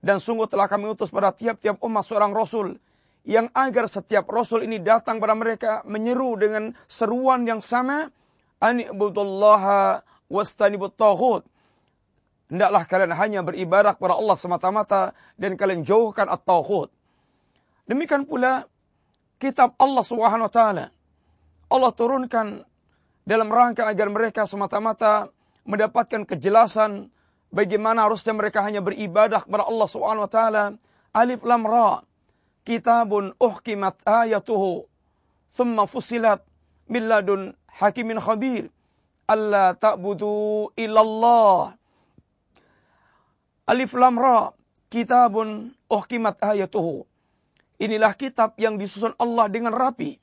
Dan 0.00 0.22
sungguh 0.22 0.48
telah 0.48 0.70
kami 0.70 0.90
utus 0.90 1.12
pada 1.12 1.30
tiap-tiap 1.34 1.78
umat 1.84 2.04
seorang 2.06 2.32
rasul 2.32 2.80
yang 3.28 3.52
agar 3.52 3.84
setiap 3.84 4.24
rasul 4.32 4.64
ini 4.64 4.80
datang 4.80 5.20
pada 5.20 5.36
mereka 5.36 5.84
menyeru 5.84 6.40
dengan 6.40 6.72
seruan 6.88 7.44
yang 7.44 7.60
sama 7.60 8.08
anibudullaha 8.60 10.00
wastanibut 10.32 10.96
taghut 10.96 11.44
hendaklah 12.50 12.82
kalian 12.84 13.14
hanya 13.14 13.40
beribadah 13.46 13.94
kepada 13.94 14.18
Allah 14.18 14.36
semata-mata 14.36 15.14
dan 15.38 15.54
kalian 15.54 15.86
jauhkan 15.86 16.26
at-taghut 16.26 16.90
demikian 17.86 18.26
pula 18.26 18.66
kitab 19.38 19.78
Allah 19.78 20.04
Subhanahu 20.04 20.50
wa 20.50 20.52
taala 20.52 20.92
Allah 21.70 21.94
turunkan 21.94 22.66
dalam 23.22 23.46
rangka 23.46 23.86
agar 23.86 24.10
mereka 24.10 24.42
semata-mata 24.42 25.30
mendapatkan 25.62 26.26
kejelasan 26.26 27.14
bagaimana 27.54 28.10
harusnya 28.10 28.34
mereka 28.34 28.66
hanya 28.66 28.82
beribadah 28.82 29.46
kepada 29.46 29.70
Allah 29.70 29.88
Subhanahu 29.90 30.26
wa 30.26 30.32
taala. 30.32 30.64
Alif 31.14 31.42
lam 31.46 31.62
ra. 31.62 32.02
Kitabun 32.66 33.38
uhkimat 33.38 33.98
ayatuhu 34.02 34.86
thumma 35.54 35.86
fusilat 35.86 36.42
min 36.90 37.06
hakimin 37.70 38.18
khabir. 38.18 38.66
Alla 39.30 39.78
ta'budu 39.78 40.74
illallah. 40.74 41.78
Alif 43.70 43.94
lam 43.94 44.18
ra. 44.18 44.50
Kitabun 44.90 45.70
uhkimat 45.86 46.42
ayatuhu. 46.42 47.06
Inilah 47.78 48.18
kitab 48.18 48.58
yang 48.58 48.74
disusun 48.74 49.14
Allah 49.22 49.46
dengan 49.46 49.70
rapi. 49.70 50.18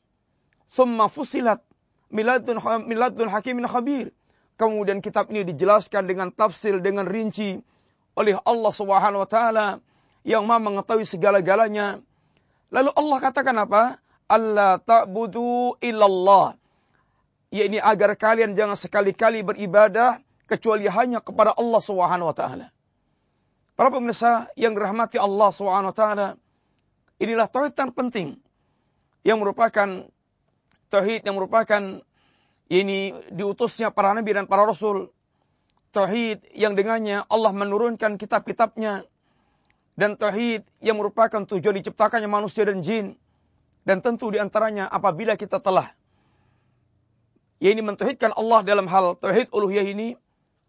Thumma 0.68 1.08
fusilat 1.08 1.64
miladun 2.12 2.60
miladun 2.84 3.32
hakimin 3.32 3.64
khabir 3.64 4.12
Kemudian 4.58 5.00
kitab 5.00 5.30
ini 5.32 5.48
dijelaskan 5.48 6.10
dengan 6.10 6.34
tafsir 6.34 6.82
dengan 6.82 7.06
rinci 7.06 7.62
oleh 8.18 8.36
Allah 8.42 8.74
Subhanahu 8.74 9.22
wa 9.22 9.30
taala 9.30 9.68
yang 10.26 10.50
Maha 10.50 10.66
mengetahui 10.66 11.06
segala-galanya. 11.06 12.02
Lalu 12.74 12.90
Allah 12.98 13.18
katakan 13.22 13.54
apa? 13.54 14.02
Allah 14.26 14.82
ta'budu 14.82 15.78
illallah. 15.80 16.58
Yakni 17.54 17.80
agar 17.80 18.18
kalian 18.18 18.58
jangan 18.58 18.76
sekali-kali 18.76 19.46
beribadah 19.46 20.20
kecuali 20.50 20.90
hanya 20.90 21.22
kepada 21.22 21.54
Allah 21.54 21.80
Subhanahu 21.80 22.34
wa 22.34 22.36
taala. 22.36 22.74
Para 23.78 23.94
pemirsa 23.94 24.50
yang 24.58 24.74
dirahmati 24.74 25.22
Allah 25.22 25.54
taala, 25.94 26.34
inilah 27.22 27.46
tauhid 27.46 27.78
terpenting 27.78 28.42
yang 29.22 29.38
merupakan 29.38 30.10
tauhid 30.90 31.22
yang 31.22 31.38
merupakan 31.38 32.02
ini 32.74 33.14
diutusnya 33.30 33.94
para 33.94 34.18
nabi 34.18 34.34
dan 34.34 34.50
para 34.50 34.66
rasul. 34.66 35.14
Tauhid 35.94 36.58
yang 36.58 36.74
dengannya 36.74 37.24
Allah 37.30 37.54
menurunkan 37.54 38.18
kitab-kitabnya. 38.18 39.06
Dan 39.98 40.14
tauhid 40.18 40.66
yang 40.82 40.98
merupakan 40.98 41.46
tujuan 41.46 41.78
diciptakannya 41.78 42.30
manusia 42.30 42.66
dan 42.66 42.82
jin. 42.82 43.14
Dan 43.86 44.02
tentu 44.02 44.34
di 44.34 44.42
antaranya 44.42 44.90
apabila 44.90 45.38
kita 45.38 45.62
telah 45.62 45.94
ini 47.58 47.82
mentauhidkan 47.82 48.34
Allah 48.38 48.62
dalam 48.62 48.86
hal 48.86 49.18
tauhid 49.18 49.50
uluhiyah 49.50 49.86
ini, 49.90 50.14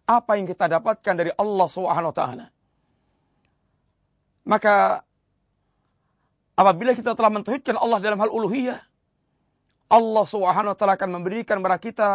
apa 0.08 0.40
yang 0.40 0.48
kita 0.48 0.68
dapatkan 0.70 1.14
dari 1.16 1.32
Allah 1.36 1.68
Subhanahu 1.68 2.12
wa 2.12 2.16
taala. 2.16 2.46
Maka 4.48 5.04
apabila 6.56 6.96
kita 6.96 7.12
telah 7.12 7.28
mentauhidkan 7.28 7.76
Allah 7.76 8.00
dalam 8.00 8.16
hal 8.16 8.32
uluhiyah, 8.32 8.80
Allah 9.92 10.24
Subhanahu 10.24 10.72
wa 10.72 10.76
taala 10.76 10.96
akan 10.96 11.20
memberikan 11.20 11.60
kepada 11.60 11.76
kita 11.76 12.08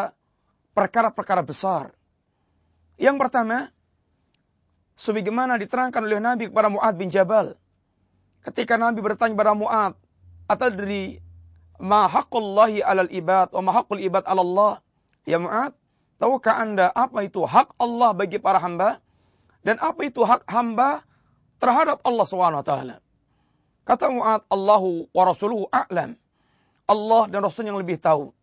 perkara-perkara 0.74 1.46
besar. 1.46 1.94
Yang 2.98 3.22
pertama, 3.22 3.70
sebagaimana 4.98 5.62
diterangkan 5.62 6.02
oleh 6.02 6.18
Nabi 6.18 6.50
kepada 6.50 6.74
Muad 6.74 6.94
bin 6.98 7.14
Jabal. 7.14 7.54
Ketika 8.42 8.82
Nabi 8.82 9.00
bertanya 9.06 9.38
kepada 9.38 9.54
Muad, 9.54 9.94
"Atadri 10.50 11.22
ma 11.78 12.10
haqqullahi 12.10 12.82
'alal 12.82 13.14
ibad 13.14 13.54
wa 13.54 13.62
ma 13.62 13.72
ibad 14.02 14.26
'ala 14.26 14.42
Allah?" 14.42 14.74
Ya 15.30 15.38
Muad, 15.38 15.78
tahukah 16.18 16.58
Anda 16.58 16.90
apa 16.90 17.30
itu 17.30 17.46
hak 17.46 17.78
Allah 17.78 18.10
bagi 18.18 18.42
para 18.42 18.58
hamba 18.58 18.98
dan 19.62 19.78
apa 19.80 20.02
itu 20.02 20.26
hak 20.26 20.50
hamba 20.50 21.06
terhadap 21.64 22.04
Allah 22.04 22.26
Subhanahu 22.28 22.60
wa 22.60 22.68
taala? 22.68 22.96
Kata 23.88 24.12
Muad, 24.12 24.44
"Allahu 24.52 25.08
wa 25.16 25.24
rasuluhu 25.24 25.72
a'lam." 25.72 26.20
Allah 26.84 27.32
dan 27.32 27.48
Rasul 27.48 27.72
yang 27.72 27.80
lebih 27.80 27.96
tahu. 27.96 28.36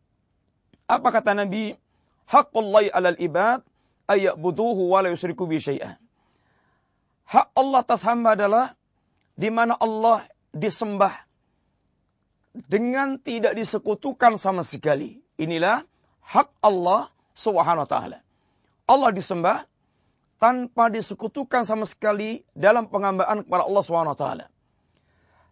Apa 0.89 1.13
kata 1.13 1.37
Nabi? 1.37 1.77
Haqqullahi 2.25 2.89
alal 2.89 3.21
ibad 3.21 3.61
ayyabuduhu 4.09 4.89
wa 4.89 5.05
la 5.05 5.13
yusriku 5.13 5.45
bi 5.45 5.61
syai'ah. 5.61 6.01
Hak 7.29 7.53
Allah 7.55 7.79
atas 7.85 8.03
hamba 8.03 8.35
adalah 8.35 8.75
di 9.37 9.53
mana 9.53 9.77
Allah 9.77 10.27
disembah 10.51 11.15
dengan 12.55 13.21
tidak 13.23 13.55
disekutukan 13.55 14.35
sama 14.41 14.67
sekali. 14.67 15.23
Inilah 15.39 15.87
hak 16.27 16.51
Allah 16.59 17.13
Subhanahu 17.39 17.87
wa 17.87 17.91
taala. 17.91 18.19
Allah 18.91 19.11
disembah 19.15 19.70
tanpa 20.41 20.89
disekutukan 20.89 21.69
sama 21.69 21.85
sekali 21.85 22.41
dalam 22.57 22.89
pengambaan 22.89 23.45
kepada 23.45 23.69
Allah 23.69 23.85
taala. 24.17 24.47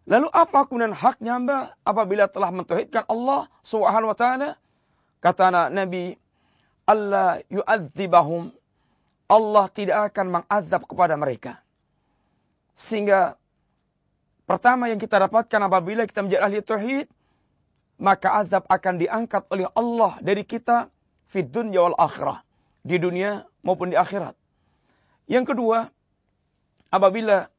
Lalu 0.09 0.33
apa 0.33 0.64
kemudian 0.64 0.96
haknya 0.96 1.37
hamba 1.37 1.59
apabila 1.85 2.24
telah 2.33 2.48
mentauhidkan 2.48 3.05
Allah 3.05 3.53
Subhanahu 3.61 4.09
wa 4.09 4.16
taala? 4.16 4.57
Kata 5.20 5.68
Nabi, 5.68 6.16
Allah 6.88 7.44
yu'adzibahum. 7.53 8.48
Allah 9.29 9.68
tidak 9.68 10.09
akan 10.09 10.40
mengazab 10.40 10.88
kepada 10.88 11.12
mereka. 11.20 11.61
Sehingga 12.72 13.37
pertama 14.48 14.88
yang 14.88 14.96
kita 14.96 15.20
dapatkan 15.29 15.68
apabila 15.68 16.09
kita 16.09 16.24
menjadi 16.24 16.40
ahli 16.40 16.64
tauhid, 16.64 17.07
maka 18.01 18.40
azab 18.40 18.64
akan 18.72 18.94
diangkat 18.96 19.44
oleh 19.53 19.68
Allah 19.77 20.16
dari 20.24 20.48
kita 20.48 20.88
di 21.29 21.44
dunya 21.44 21.85
wal 21.85 21.98
akhirah, 22.01 22.40
di 22.81 22.96
dunia 22.96 23.44
maupun 23.61 23.92
di 23.92 24.01
akhirat. 24.01 24.47
Yang 25.29 25.55
kedua, 25.55 25.93
apabila 26.88 27.53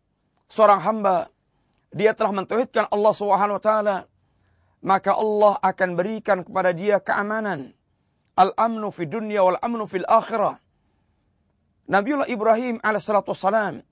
seorang 0.50 0.82
hamba 0.82 1.30
dia 1.94 2.18
telah 2.18 2.34
mentauhidkan 2.34 2.90
Allah 2.90 3.14
Subhanahu 3.14 3.62
wa 3.62 3.64
taala, 3.64 3.98
maka 4.82 5.14
Allah 5.14 5.54
akan 5.62 5.90
berikan 5.94 6.42
kepada 6.42 6.74
dia 6.74 6.98
keamanan. 6.98 7.78
Al-amnu 8.34 8.90
fi 8.90 9.06
dunya 9.06 9.46
wal 9.46 9.62
amnu 9.62 9.86
fil 9.86 10.06
akhirah. 10.10 10.58
Nabiullah 11.90 12.30
Ibrahim 12.30 12.82
alaihissalatu 12.82 13.34
wassalam 13.34 13.86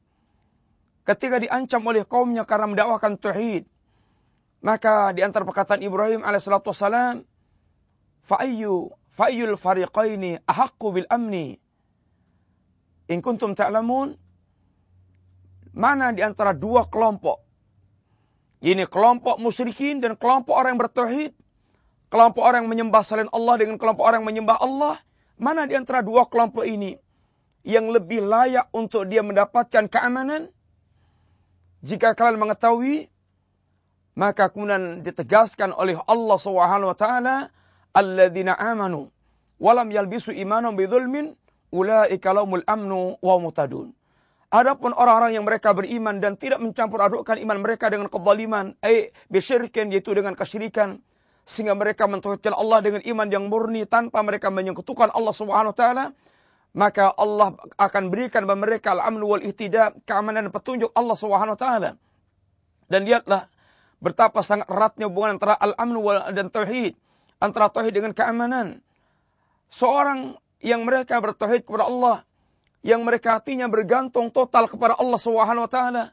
ketika 1.07 1.39
diancam 1.39 1.81
oleh 1.87 2.03
kaumnya 2.03 2.43
karena 2.43 2.67
mendakwakan 2.67 3.15
tauhid, 3.15 3.63
maka 4.59 5.15
di 5.15 5.23
antara 5.23 5.47
perkataan 5.47 5.79
Ibrahim 5.79 6.21
alaihissalatu 6.21 6.73
wassalam, 6.73 7.23
fa'ayyu 8.27 8.91
fa'ayyul 9.15 9.55
fariqaini 9.55 10.43
ahaqqu 10.43 10.87
bil 10.93 11.07
amni 11.09 11.57
in 13.07 13.23
kuntum 13.23 13.55
ta'lamun 13.55 14.15
mana 15.71 16.11
di 16.11 16.21
antara 16.23 16.51
dua 16.51 16.87
kelompok 16.87 17.47
ini 18.57 18.89
kelompok 18.89 19.37
musyrikin 19.37 20.01
dan 20.01 20.17
kelompok 20.17 20.57
orang 20.57 20.77
yang 20.77 20.81
bertauhid. 20.81 21.31
Kelompok 22.07 22.41
orang 22.41 22.65
yang 22.65 22.71
menyembah 22.71 23.03
selain 23.03 23.29
Allah 23.29 23.55
dengan 23.59 23.77
kelompok 23.77 24.01
orang 24.07 24.23
yang 24.23 24.29
menyembah 24.33 24.57
Allah. 24.57 24.95
Mana 25.37 25.69
di 25.69 25.77
antara 25.77 26.01
dua 26.01 26.25
kelompok 26.25 26.65
ini 26.65 26.97
yang 27.61 27.93
lebih 27.93 28.25
layak 28.25 28.71
untuk 28.73 29.05
dia 29.05 29.21
mendapatkan 29.21 29.85
keamanan? 29.85 30.49
Jika 31.85 32.17
kalian 32.17 32.41
mengetahui, 32.41 33.13
maka 34.17 34.49
kemudian 34.49 35.05
ditegaskan 35.05 35.77
oleh 35.77 35.93
Allah 36.09 36.37
Subhanahu 36.41 36.89
wa 36.89 36.97
taala, 36.97 37.53
"Alladzina 37.93 38.57
amanu 38.57 39.13
walam 39.61 39.93
yalbisu 39.93 40.33
imanahum 40.33 40.73
bidzulmin 40.73 41.37
ulaika 41.73 42.33
lahumul 42.33 42.63
amnu 42.67 43.19
wa 43.19 43.35
mutadun." 43.39 43.93
Adapun 44.47 44.95
orang-orang 44.95 45.35
yang 45.35 45.43
mereka 45.43 45.75
beriman 45.75 46.23
dan 46.23 46.39
tidak 46.39 46.63
mencampur 46.63 47.03
adukkan 47.03 47.35
iman 47.35 47.59
mereka 47.59 47.91
dengan 47.91 48.07
kezaliman, 48.07 48.79
eh 48.79 49.11
bisyirkin 49.27 49.91
yaitu 49.91 50.15
dengan 50.15 50.39
kesyirikan, 50.39 51.03
sehingga 51.43 51.75
mereka 51.75 52.07
mentauhidkan 52.07 52.55
Allah 52.55 52.79
dengan 52.79 53.03
iman 53.03 53.27
yang 53.27 53.51
murni 53.51 53.83
tanpa 53.83 54.23
mereka 54.23 54.47
menyekutukan 54.47 55.11
Allah 55.11 55.35
Subhanahu 55.35 55.75
wa 55.75 55.77
taala, 55.77 56.05
maka 56.71 57.11
Allah 57.11 57.59
akan 57.75 58.03
berikan 58.07 58.47
kepada 58.47 58.59
mereka 58.59 58.95
al-amn 58.95 59.19
wal 59.19 59.43
ihtida, 59.43 59.91
keamanan 60.07 60.47
petunjuk 60.47 60.95
Allah 60.95 61.15
Subhanahu 61.19 61.55
wa 61.55 61.59
taala. 61.59 61.91
Dan 62.87 63.03
lihatlah 63.03 63.51
betapa 63.99 64.39
sangat 64.47 64.71
eratnya 64.71 65.11
hubungan 65.11 65.35
antara 65.35 65.59
al-amn 65.59 65.99
dan 66.31 66.47
tauhid, 66.47 66.95
antara 67.43 67.67
tauhid 67.67 67.91
dengan 67.91 68.15
keamanan. 68.15 68.79
Seorang 69.75 70.39
yang 70.61 70.85
mereka 70.85 71.21
bertauhid 71.21 71.65
kepada 71.65 71.85
Allah 71.89 72.27
yang 72.85 73.03
mereka 73.03 73.35
hatinya 73.35 73.67
bergantung 73.67 74.31
total 74.31 74.69
kepada 74.71 74.95
Allah 74.95 75.19
Subhanahu 75.19 75.65
wa 75.65 75.71
taala, 75.71 76.03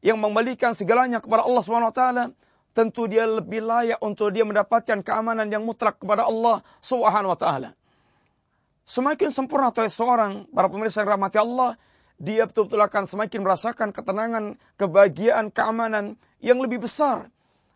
yang 0.00 0.16
membalikan 0.16 0.72
segalanya 0.72 1.20
kepada 1.20 1.44
Allah 1.44 1.60
Subhanahu 1.60 1.90
wa 1.90 1.96
taala, 1.96 2.24
tentu 2.72 3.04
dia 3.10 3.28
lebih 3.28 3.60
layak 3.60 4.00
untuk 4.00 4.32
dia 4.32 4.46
mendapatkan 4.48 5.04
keamanan 5.04 5.52
yang 5.52 5.60
mutlak 5.60 6.00
kepada 6.00 6.24
Allah 6.24 6.64
Subhanahu 6.80 7.34
wa 7.34 7.38
taala. 7.38 7.70
Semakin 8.88 9.32
sempurna 9.32 9.68
tuh 9.72 9.88
seorang 9.88 10.48
para 10.52 10.72
pemirsa 10.72 11.04
yang 11.04 11.16
rahmati 11.16 11.36
Allah, 11.40 11.76
dia 12.16 12.48
betul-betul 12.48 12.80
akan 12.80 13.04
semakin 13.04 13.40
merasakan 13.44 13.88
ketenangan, 13.92 14.44
kebahagiaan, 14.80 15.52
keamanan 15.52 16.16
yang 16.40 16.56
lebih 16.56 16.88
besar. 16.88 17.28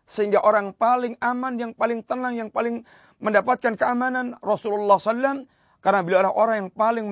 sehingga 0.09 0.41
orang 0.41 0.73
paling 0.73 1.21
aman, 1.21 1.53
yang 1.61 1.71
paling 1.77 2.01
tenang, 2.01 2.33
yang 2.33 2.49
paling 2.49 2.81
mendapatkan 3.21 3.77
keamanan 3.77 4.41
Rasulullah 4.41 4.97
SAW 4.97 5.45
karena 5.79 6.03
beliau 6.03 6.19
adalah 6.19 6.35
orang 6.35 6.55
yang 6.59 6.69
paling 6.75 7.05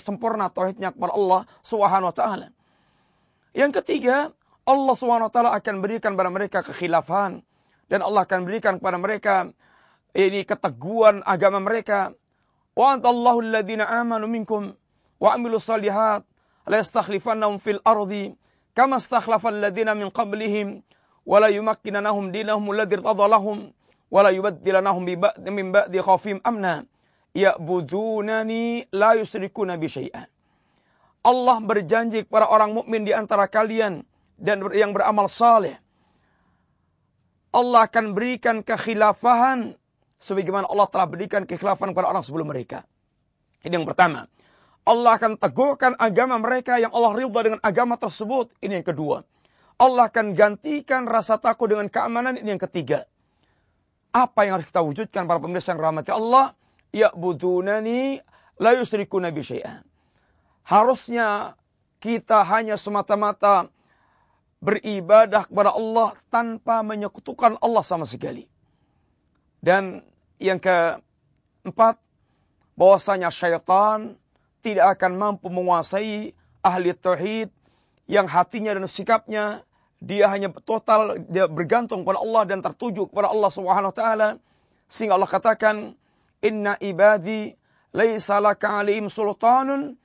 sempurna 0.00 0.48
tauhidnya 0.48 0.96
kepada 0.96 1.12
Allah 1.12 1.40
Subhanahu 1.60 2.08
wa 2.08 2.16
taala. 2.16 2.48
Yang 3.52 3.84
ketiga, 3.84 4.32
Allah 4.64 4.94
Subhanahu 4.96 5.28
wa 5.28 5.32
taala 5.32 5.50
akan 5.52 5.74
berikan 5.84 6.16
kepada 6.16 6.32
mereka 6.32 6.58
kekhilafan 6.64 7.44
dan 7.92 8.00
Allah 8.00 8.24
akan 8.24 8.48
berikan 8.48 8.80
kepada 8.80 8.96
mereka 8.96 9.34
ini 10.16 10.44
keteguhan 10.48 11.20
agama 11.24 11.60
mereka. 11.60 12.16
Wa 12.72 12.96
antallahu 12.96 13.44
alladziina 13.44 13.84
amanu 13.84 14.24
minkum 14.24 14.72
wa 15.20 15.28
amilu 15.34 15.60
salihat 15.60 16.24
la 16.64 16.76
yastakhlifannahum 16.80 17.60
fil 17.60 17.82
ardi 17.84 18.32
kama 18.72 19.02
istakhlafa 19.02 19.52
alladziina 19.52 19.92
min 19.92 20.08
qablihim 20.08 20.80
wa 21.28 21.36
la 21.42 21.52
yumakkinanahum 21.52 22.32
dinahum 22.32 22.64
alladzi 22.72 22.96
irtadha 22.96 23.26
wa 24.08 24.20
la 24.24 24.30
yubaddilanahum 24.32 25.02
min 25.52 25.66
ba'di 25.74 25.98
khawfihim 26.00 26.40
amna 26.40 26.88
ya'budunani 27.38 28.90
la 28.90 29.14
yusyrikuna 29.14 29.78
bi 29.78 29.86
syai'an. 29.86 30.26
Allah 31.22 31.58
berjanji 31.62 32.26
kepada 32.26 32.50
orang 32.50 32.74
mukmin 32.74 33.06
di 33.06 33.14
antara 33.14 33.46
kalian 33.46 34.02
dan 34.38 34.62
yang 34.74 34.90
beramal 34.90 35.30
saleh. 35.30 35.78
Allah 37.54 37.86
akan 37.86 38.12
berikan 38.14 38.62
kekhilafahan 38.62 39.74
sebagaimana 40.20 40.68
Allah 40.68 40.86
telah 40.90 41.08
berikan 41.08 41.42
kekhilafan 41.46 41.94
kepada 41.94 42.12
orang 42.12 42.22
sebelum 42.22 42.50
mereka. 42.50 42.84
Ini 43.64 43.82
yang 43.82 43.88
pertama. 43.88 44.30
Allah 44.88 45.20
akan 45.20 45.36
teguhkan 45.36 45.92
agama 46.00 46.40
mereka 46.40 46.80
yang 46.80 46.94
Allah 46.96 47.12
ridha 47.12 47.40
dengan 47.44 47.60
agama 47.60 48.00
tersebut. 48.00 48.52
Ini 48.64 48.80
yang 48.80 48.86
kedua. 48.86 49.26
Allah 49.78 50.08
akan 50.10 50.32
gantikan 50.32 51.04
rasa 51.04 51.36
takut 51.36 51.70
dengan 51.70 51.92
keamanan. 51.92 52.40
Ini 52.40 52.56
yang 52.56 52.62
ketiga. 52.62 53.04
Apa 54.10 54.48
yang 54.48 54.58
harus 54.58 54.66
kita 54.66 54.80
wujudkan 54.80 55.28
para 55.28 55.38
pemirsa 55.38 55.76
yang 55.76 55.82
rahmati 55.92 56.10
Allah? 56.10 56.56
Ya'budunani 56.92 58.20
la 58.58 58.70
yusyrikuna 58.76 59.30
bi 59.30 59.42
syai'an. 59.44 59.84
Harusnya 60.64 61.56
kita 61.98 62.44
hanya 62.44 62.76
semata-mata 62.76 63.72
beribadah 64.58 65.46
kepada 65.46 65.70
Allah 65.72 66.14
tanpa 66.28 66.82
menyekutukan 66.82 67.58
Allah 67.62 67.82
sama 67.86 68.04
sekali. 68.04 68.50
Dan 69.58 70.02
yang 70.38 70.62
keempat, 70.62 71.98
bahwasanya 72.78 73.34
syaitan 73.34 74.14
tidak 74.62 74.98
akan 74.98 75.18
mampu 75.18 75.50
menguasai 75.50 76.30
ahli 76.62 76.94
tauhid 76.94 77.50
yang 78.06 78.30
hatinya 78.30 78.74
dan 78.78 78.86
sikapnya 78.86 79.66
dia 79.98 80.30
hanya 80.30 80.54
total 80.62 81.18
dia 81.26 81.50
bergantung 81.50 82.06
kepada 82.06 82.22
Allah 82.22 82.42
dan 82.46 82.62
tertuju 82.62 83.10
kepada 83.10 83.34
Allah 83.34 83.50
Subhanahu 83.50 83.90
wa 83.90 83.96
taala 83.96 84.28
sehingga 84.86 85.18
Allah 85.18 85.26
katakan 85.26 85.98
Inna 86.38 86.78
ibadi 86.78 87.50
laisa 87.90 88.38
laka 88.38 88.78
alaihim 88.78 89.10
sultanun 89.10 89.98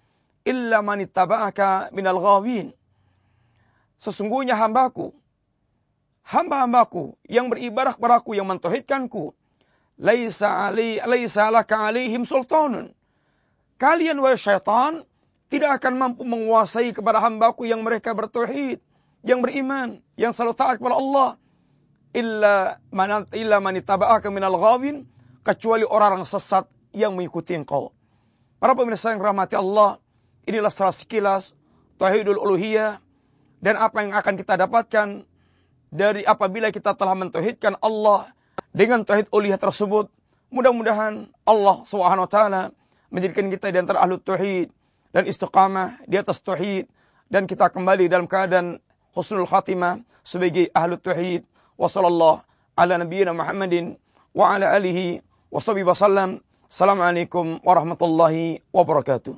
illa 0.43 0.81
man 0.81 0.99
ittaba'aka 1.03 1.93
minal 1.93 2.19
ghawin. 2.19 2.73
Sesungguhnya 4.01 4.57
hambaku, 4.59 5.15
hamba-hambaku 6.27 7.15
yang 7.29 7.47
beribadah 7.47 7.95
kepadaku, 7.95 8.35
yang 8.35 8.49
mentauhidkanku, 8.49 9.31
laisa 10.01 10.67
ali 10.67 10.99
laisa 10.99 11.47
laka 11.53 11.87
alaihim 11.87 12.27
sultanun. 12.27 12.91
Kalian 13.79 14.19
wahai 14.19 14.39
syaitan 14.39 15.07
tidak 15.47 15.79
akan 15.79 15.93
mampu 16.01 16.25
menguasai 16.25 16.91
kepada 16.97 17.21
hambaku 17.21 17.69
yang 17.69 17.85
mereka 17.85 18.11
bertauhid, 18.17 18.81
yang 19.21 19.39
beriman, 19.39 20.01
yang 20.17 20.33
selalu 20.33 20.57
taat 20.57 20.75
kepada 20.81 20.97
Allah. 20.97 21.29
Illa 22.13 22.77
man 22.93 23.25
illa 23.33 23.57
man 23.57 23.73
ittaba'aka 23.77 24.29
minal 24.29 24.57
ghawin 24.57 25.09
kecuali 25.43 25.83
orang-orang 25.83 26.25
sesat 26.25 26.65
yang 26.95 27.13
mengikuti 27.13 27.53
engkau. 27.53 27.91
Para 28.63 28.73
pemirsa 28.79 29.11
yang 29.11 29.19
rahmati 29.19 29.59
Allah, 29.59 29.99
inilah 30.47 30.71
salah 30.71 30.95
sekilas 30.95 31.51
tauhidul 31.99 32.39
uluhiyah 32.39 33.03
dan 33.59 33.75
apa 33.75 34.03
yang 34.03 34.15
akan 34.15 34.33
kita 34.39 34.55
dapatkan 34.55 35.07
dari 35.93 36.23
apabila 36.23 36.71
kita 36.71 36.95
telah 36.95 37.13
mentauhidkan 37.13 37.75
Allah 37.83 38.31
dengan 38.71 39.03
tauhid 39.03 39.29
uluhiyah 39.29 39.59
tersebut. 39.59 40.07
Mudah-mudahan 40.53 41.33
Allah 41.43 41.75
Subhanahu 41.83 42.25
wa 42.25 42.31
taala 42.31 42.61
menjadikan 43.09 43.49
kita 43.51 43.73
di 43.73 43.77
antara 43.83 44.01
ahlu 44.05 44.21
tauhid 44.21 44.71
dan 45.11 45.27
istiqamah 45.27 46.01
di 46.07 46.17
atas 46.17 46.39
tauhid 46.41 46.87
dan 47.27 47.49
kita 47.49 47.67
kembali 47.69 48.07
dalam 48.07 48.29
keadaan 48.29 48.79
husnul 49.17 49.49
khatimah 49.49 50.01
sebagai 50.23 50.71
ahlu 50.71 50.95
tauhid. 50.97 51.43
Wassallallahu 51.73 52.45
ala 52.77 52.93
nabiyyina 53.01 53.33
Muhammadin 53.33 53.97
wa 54.33 54.53
ala 54.53 54.71
alihi 54.71 55.21
wasallam. 55.85 56.41
Assalamualaikum 56.65 57.61
warahmatullahi 57.61 58.65
wabarakatuh. 58.73 59.37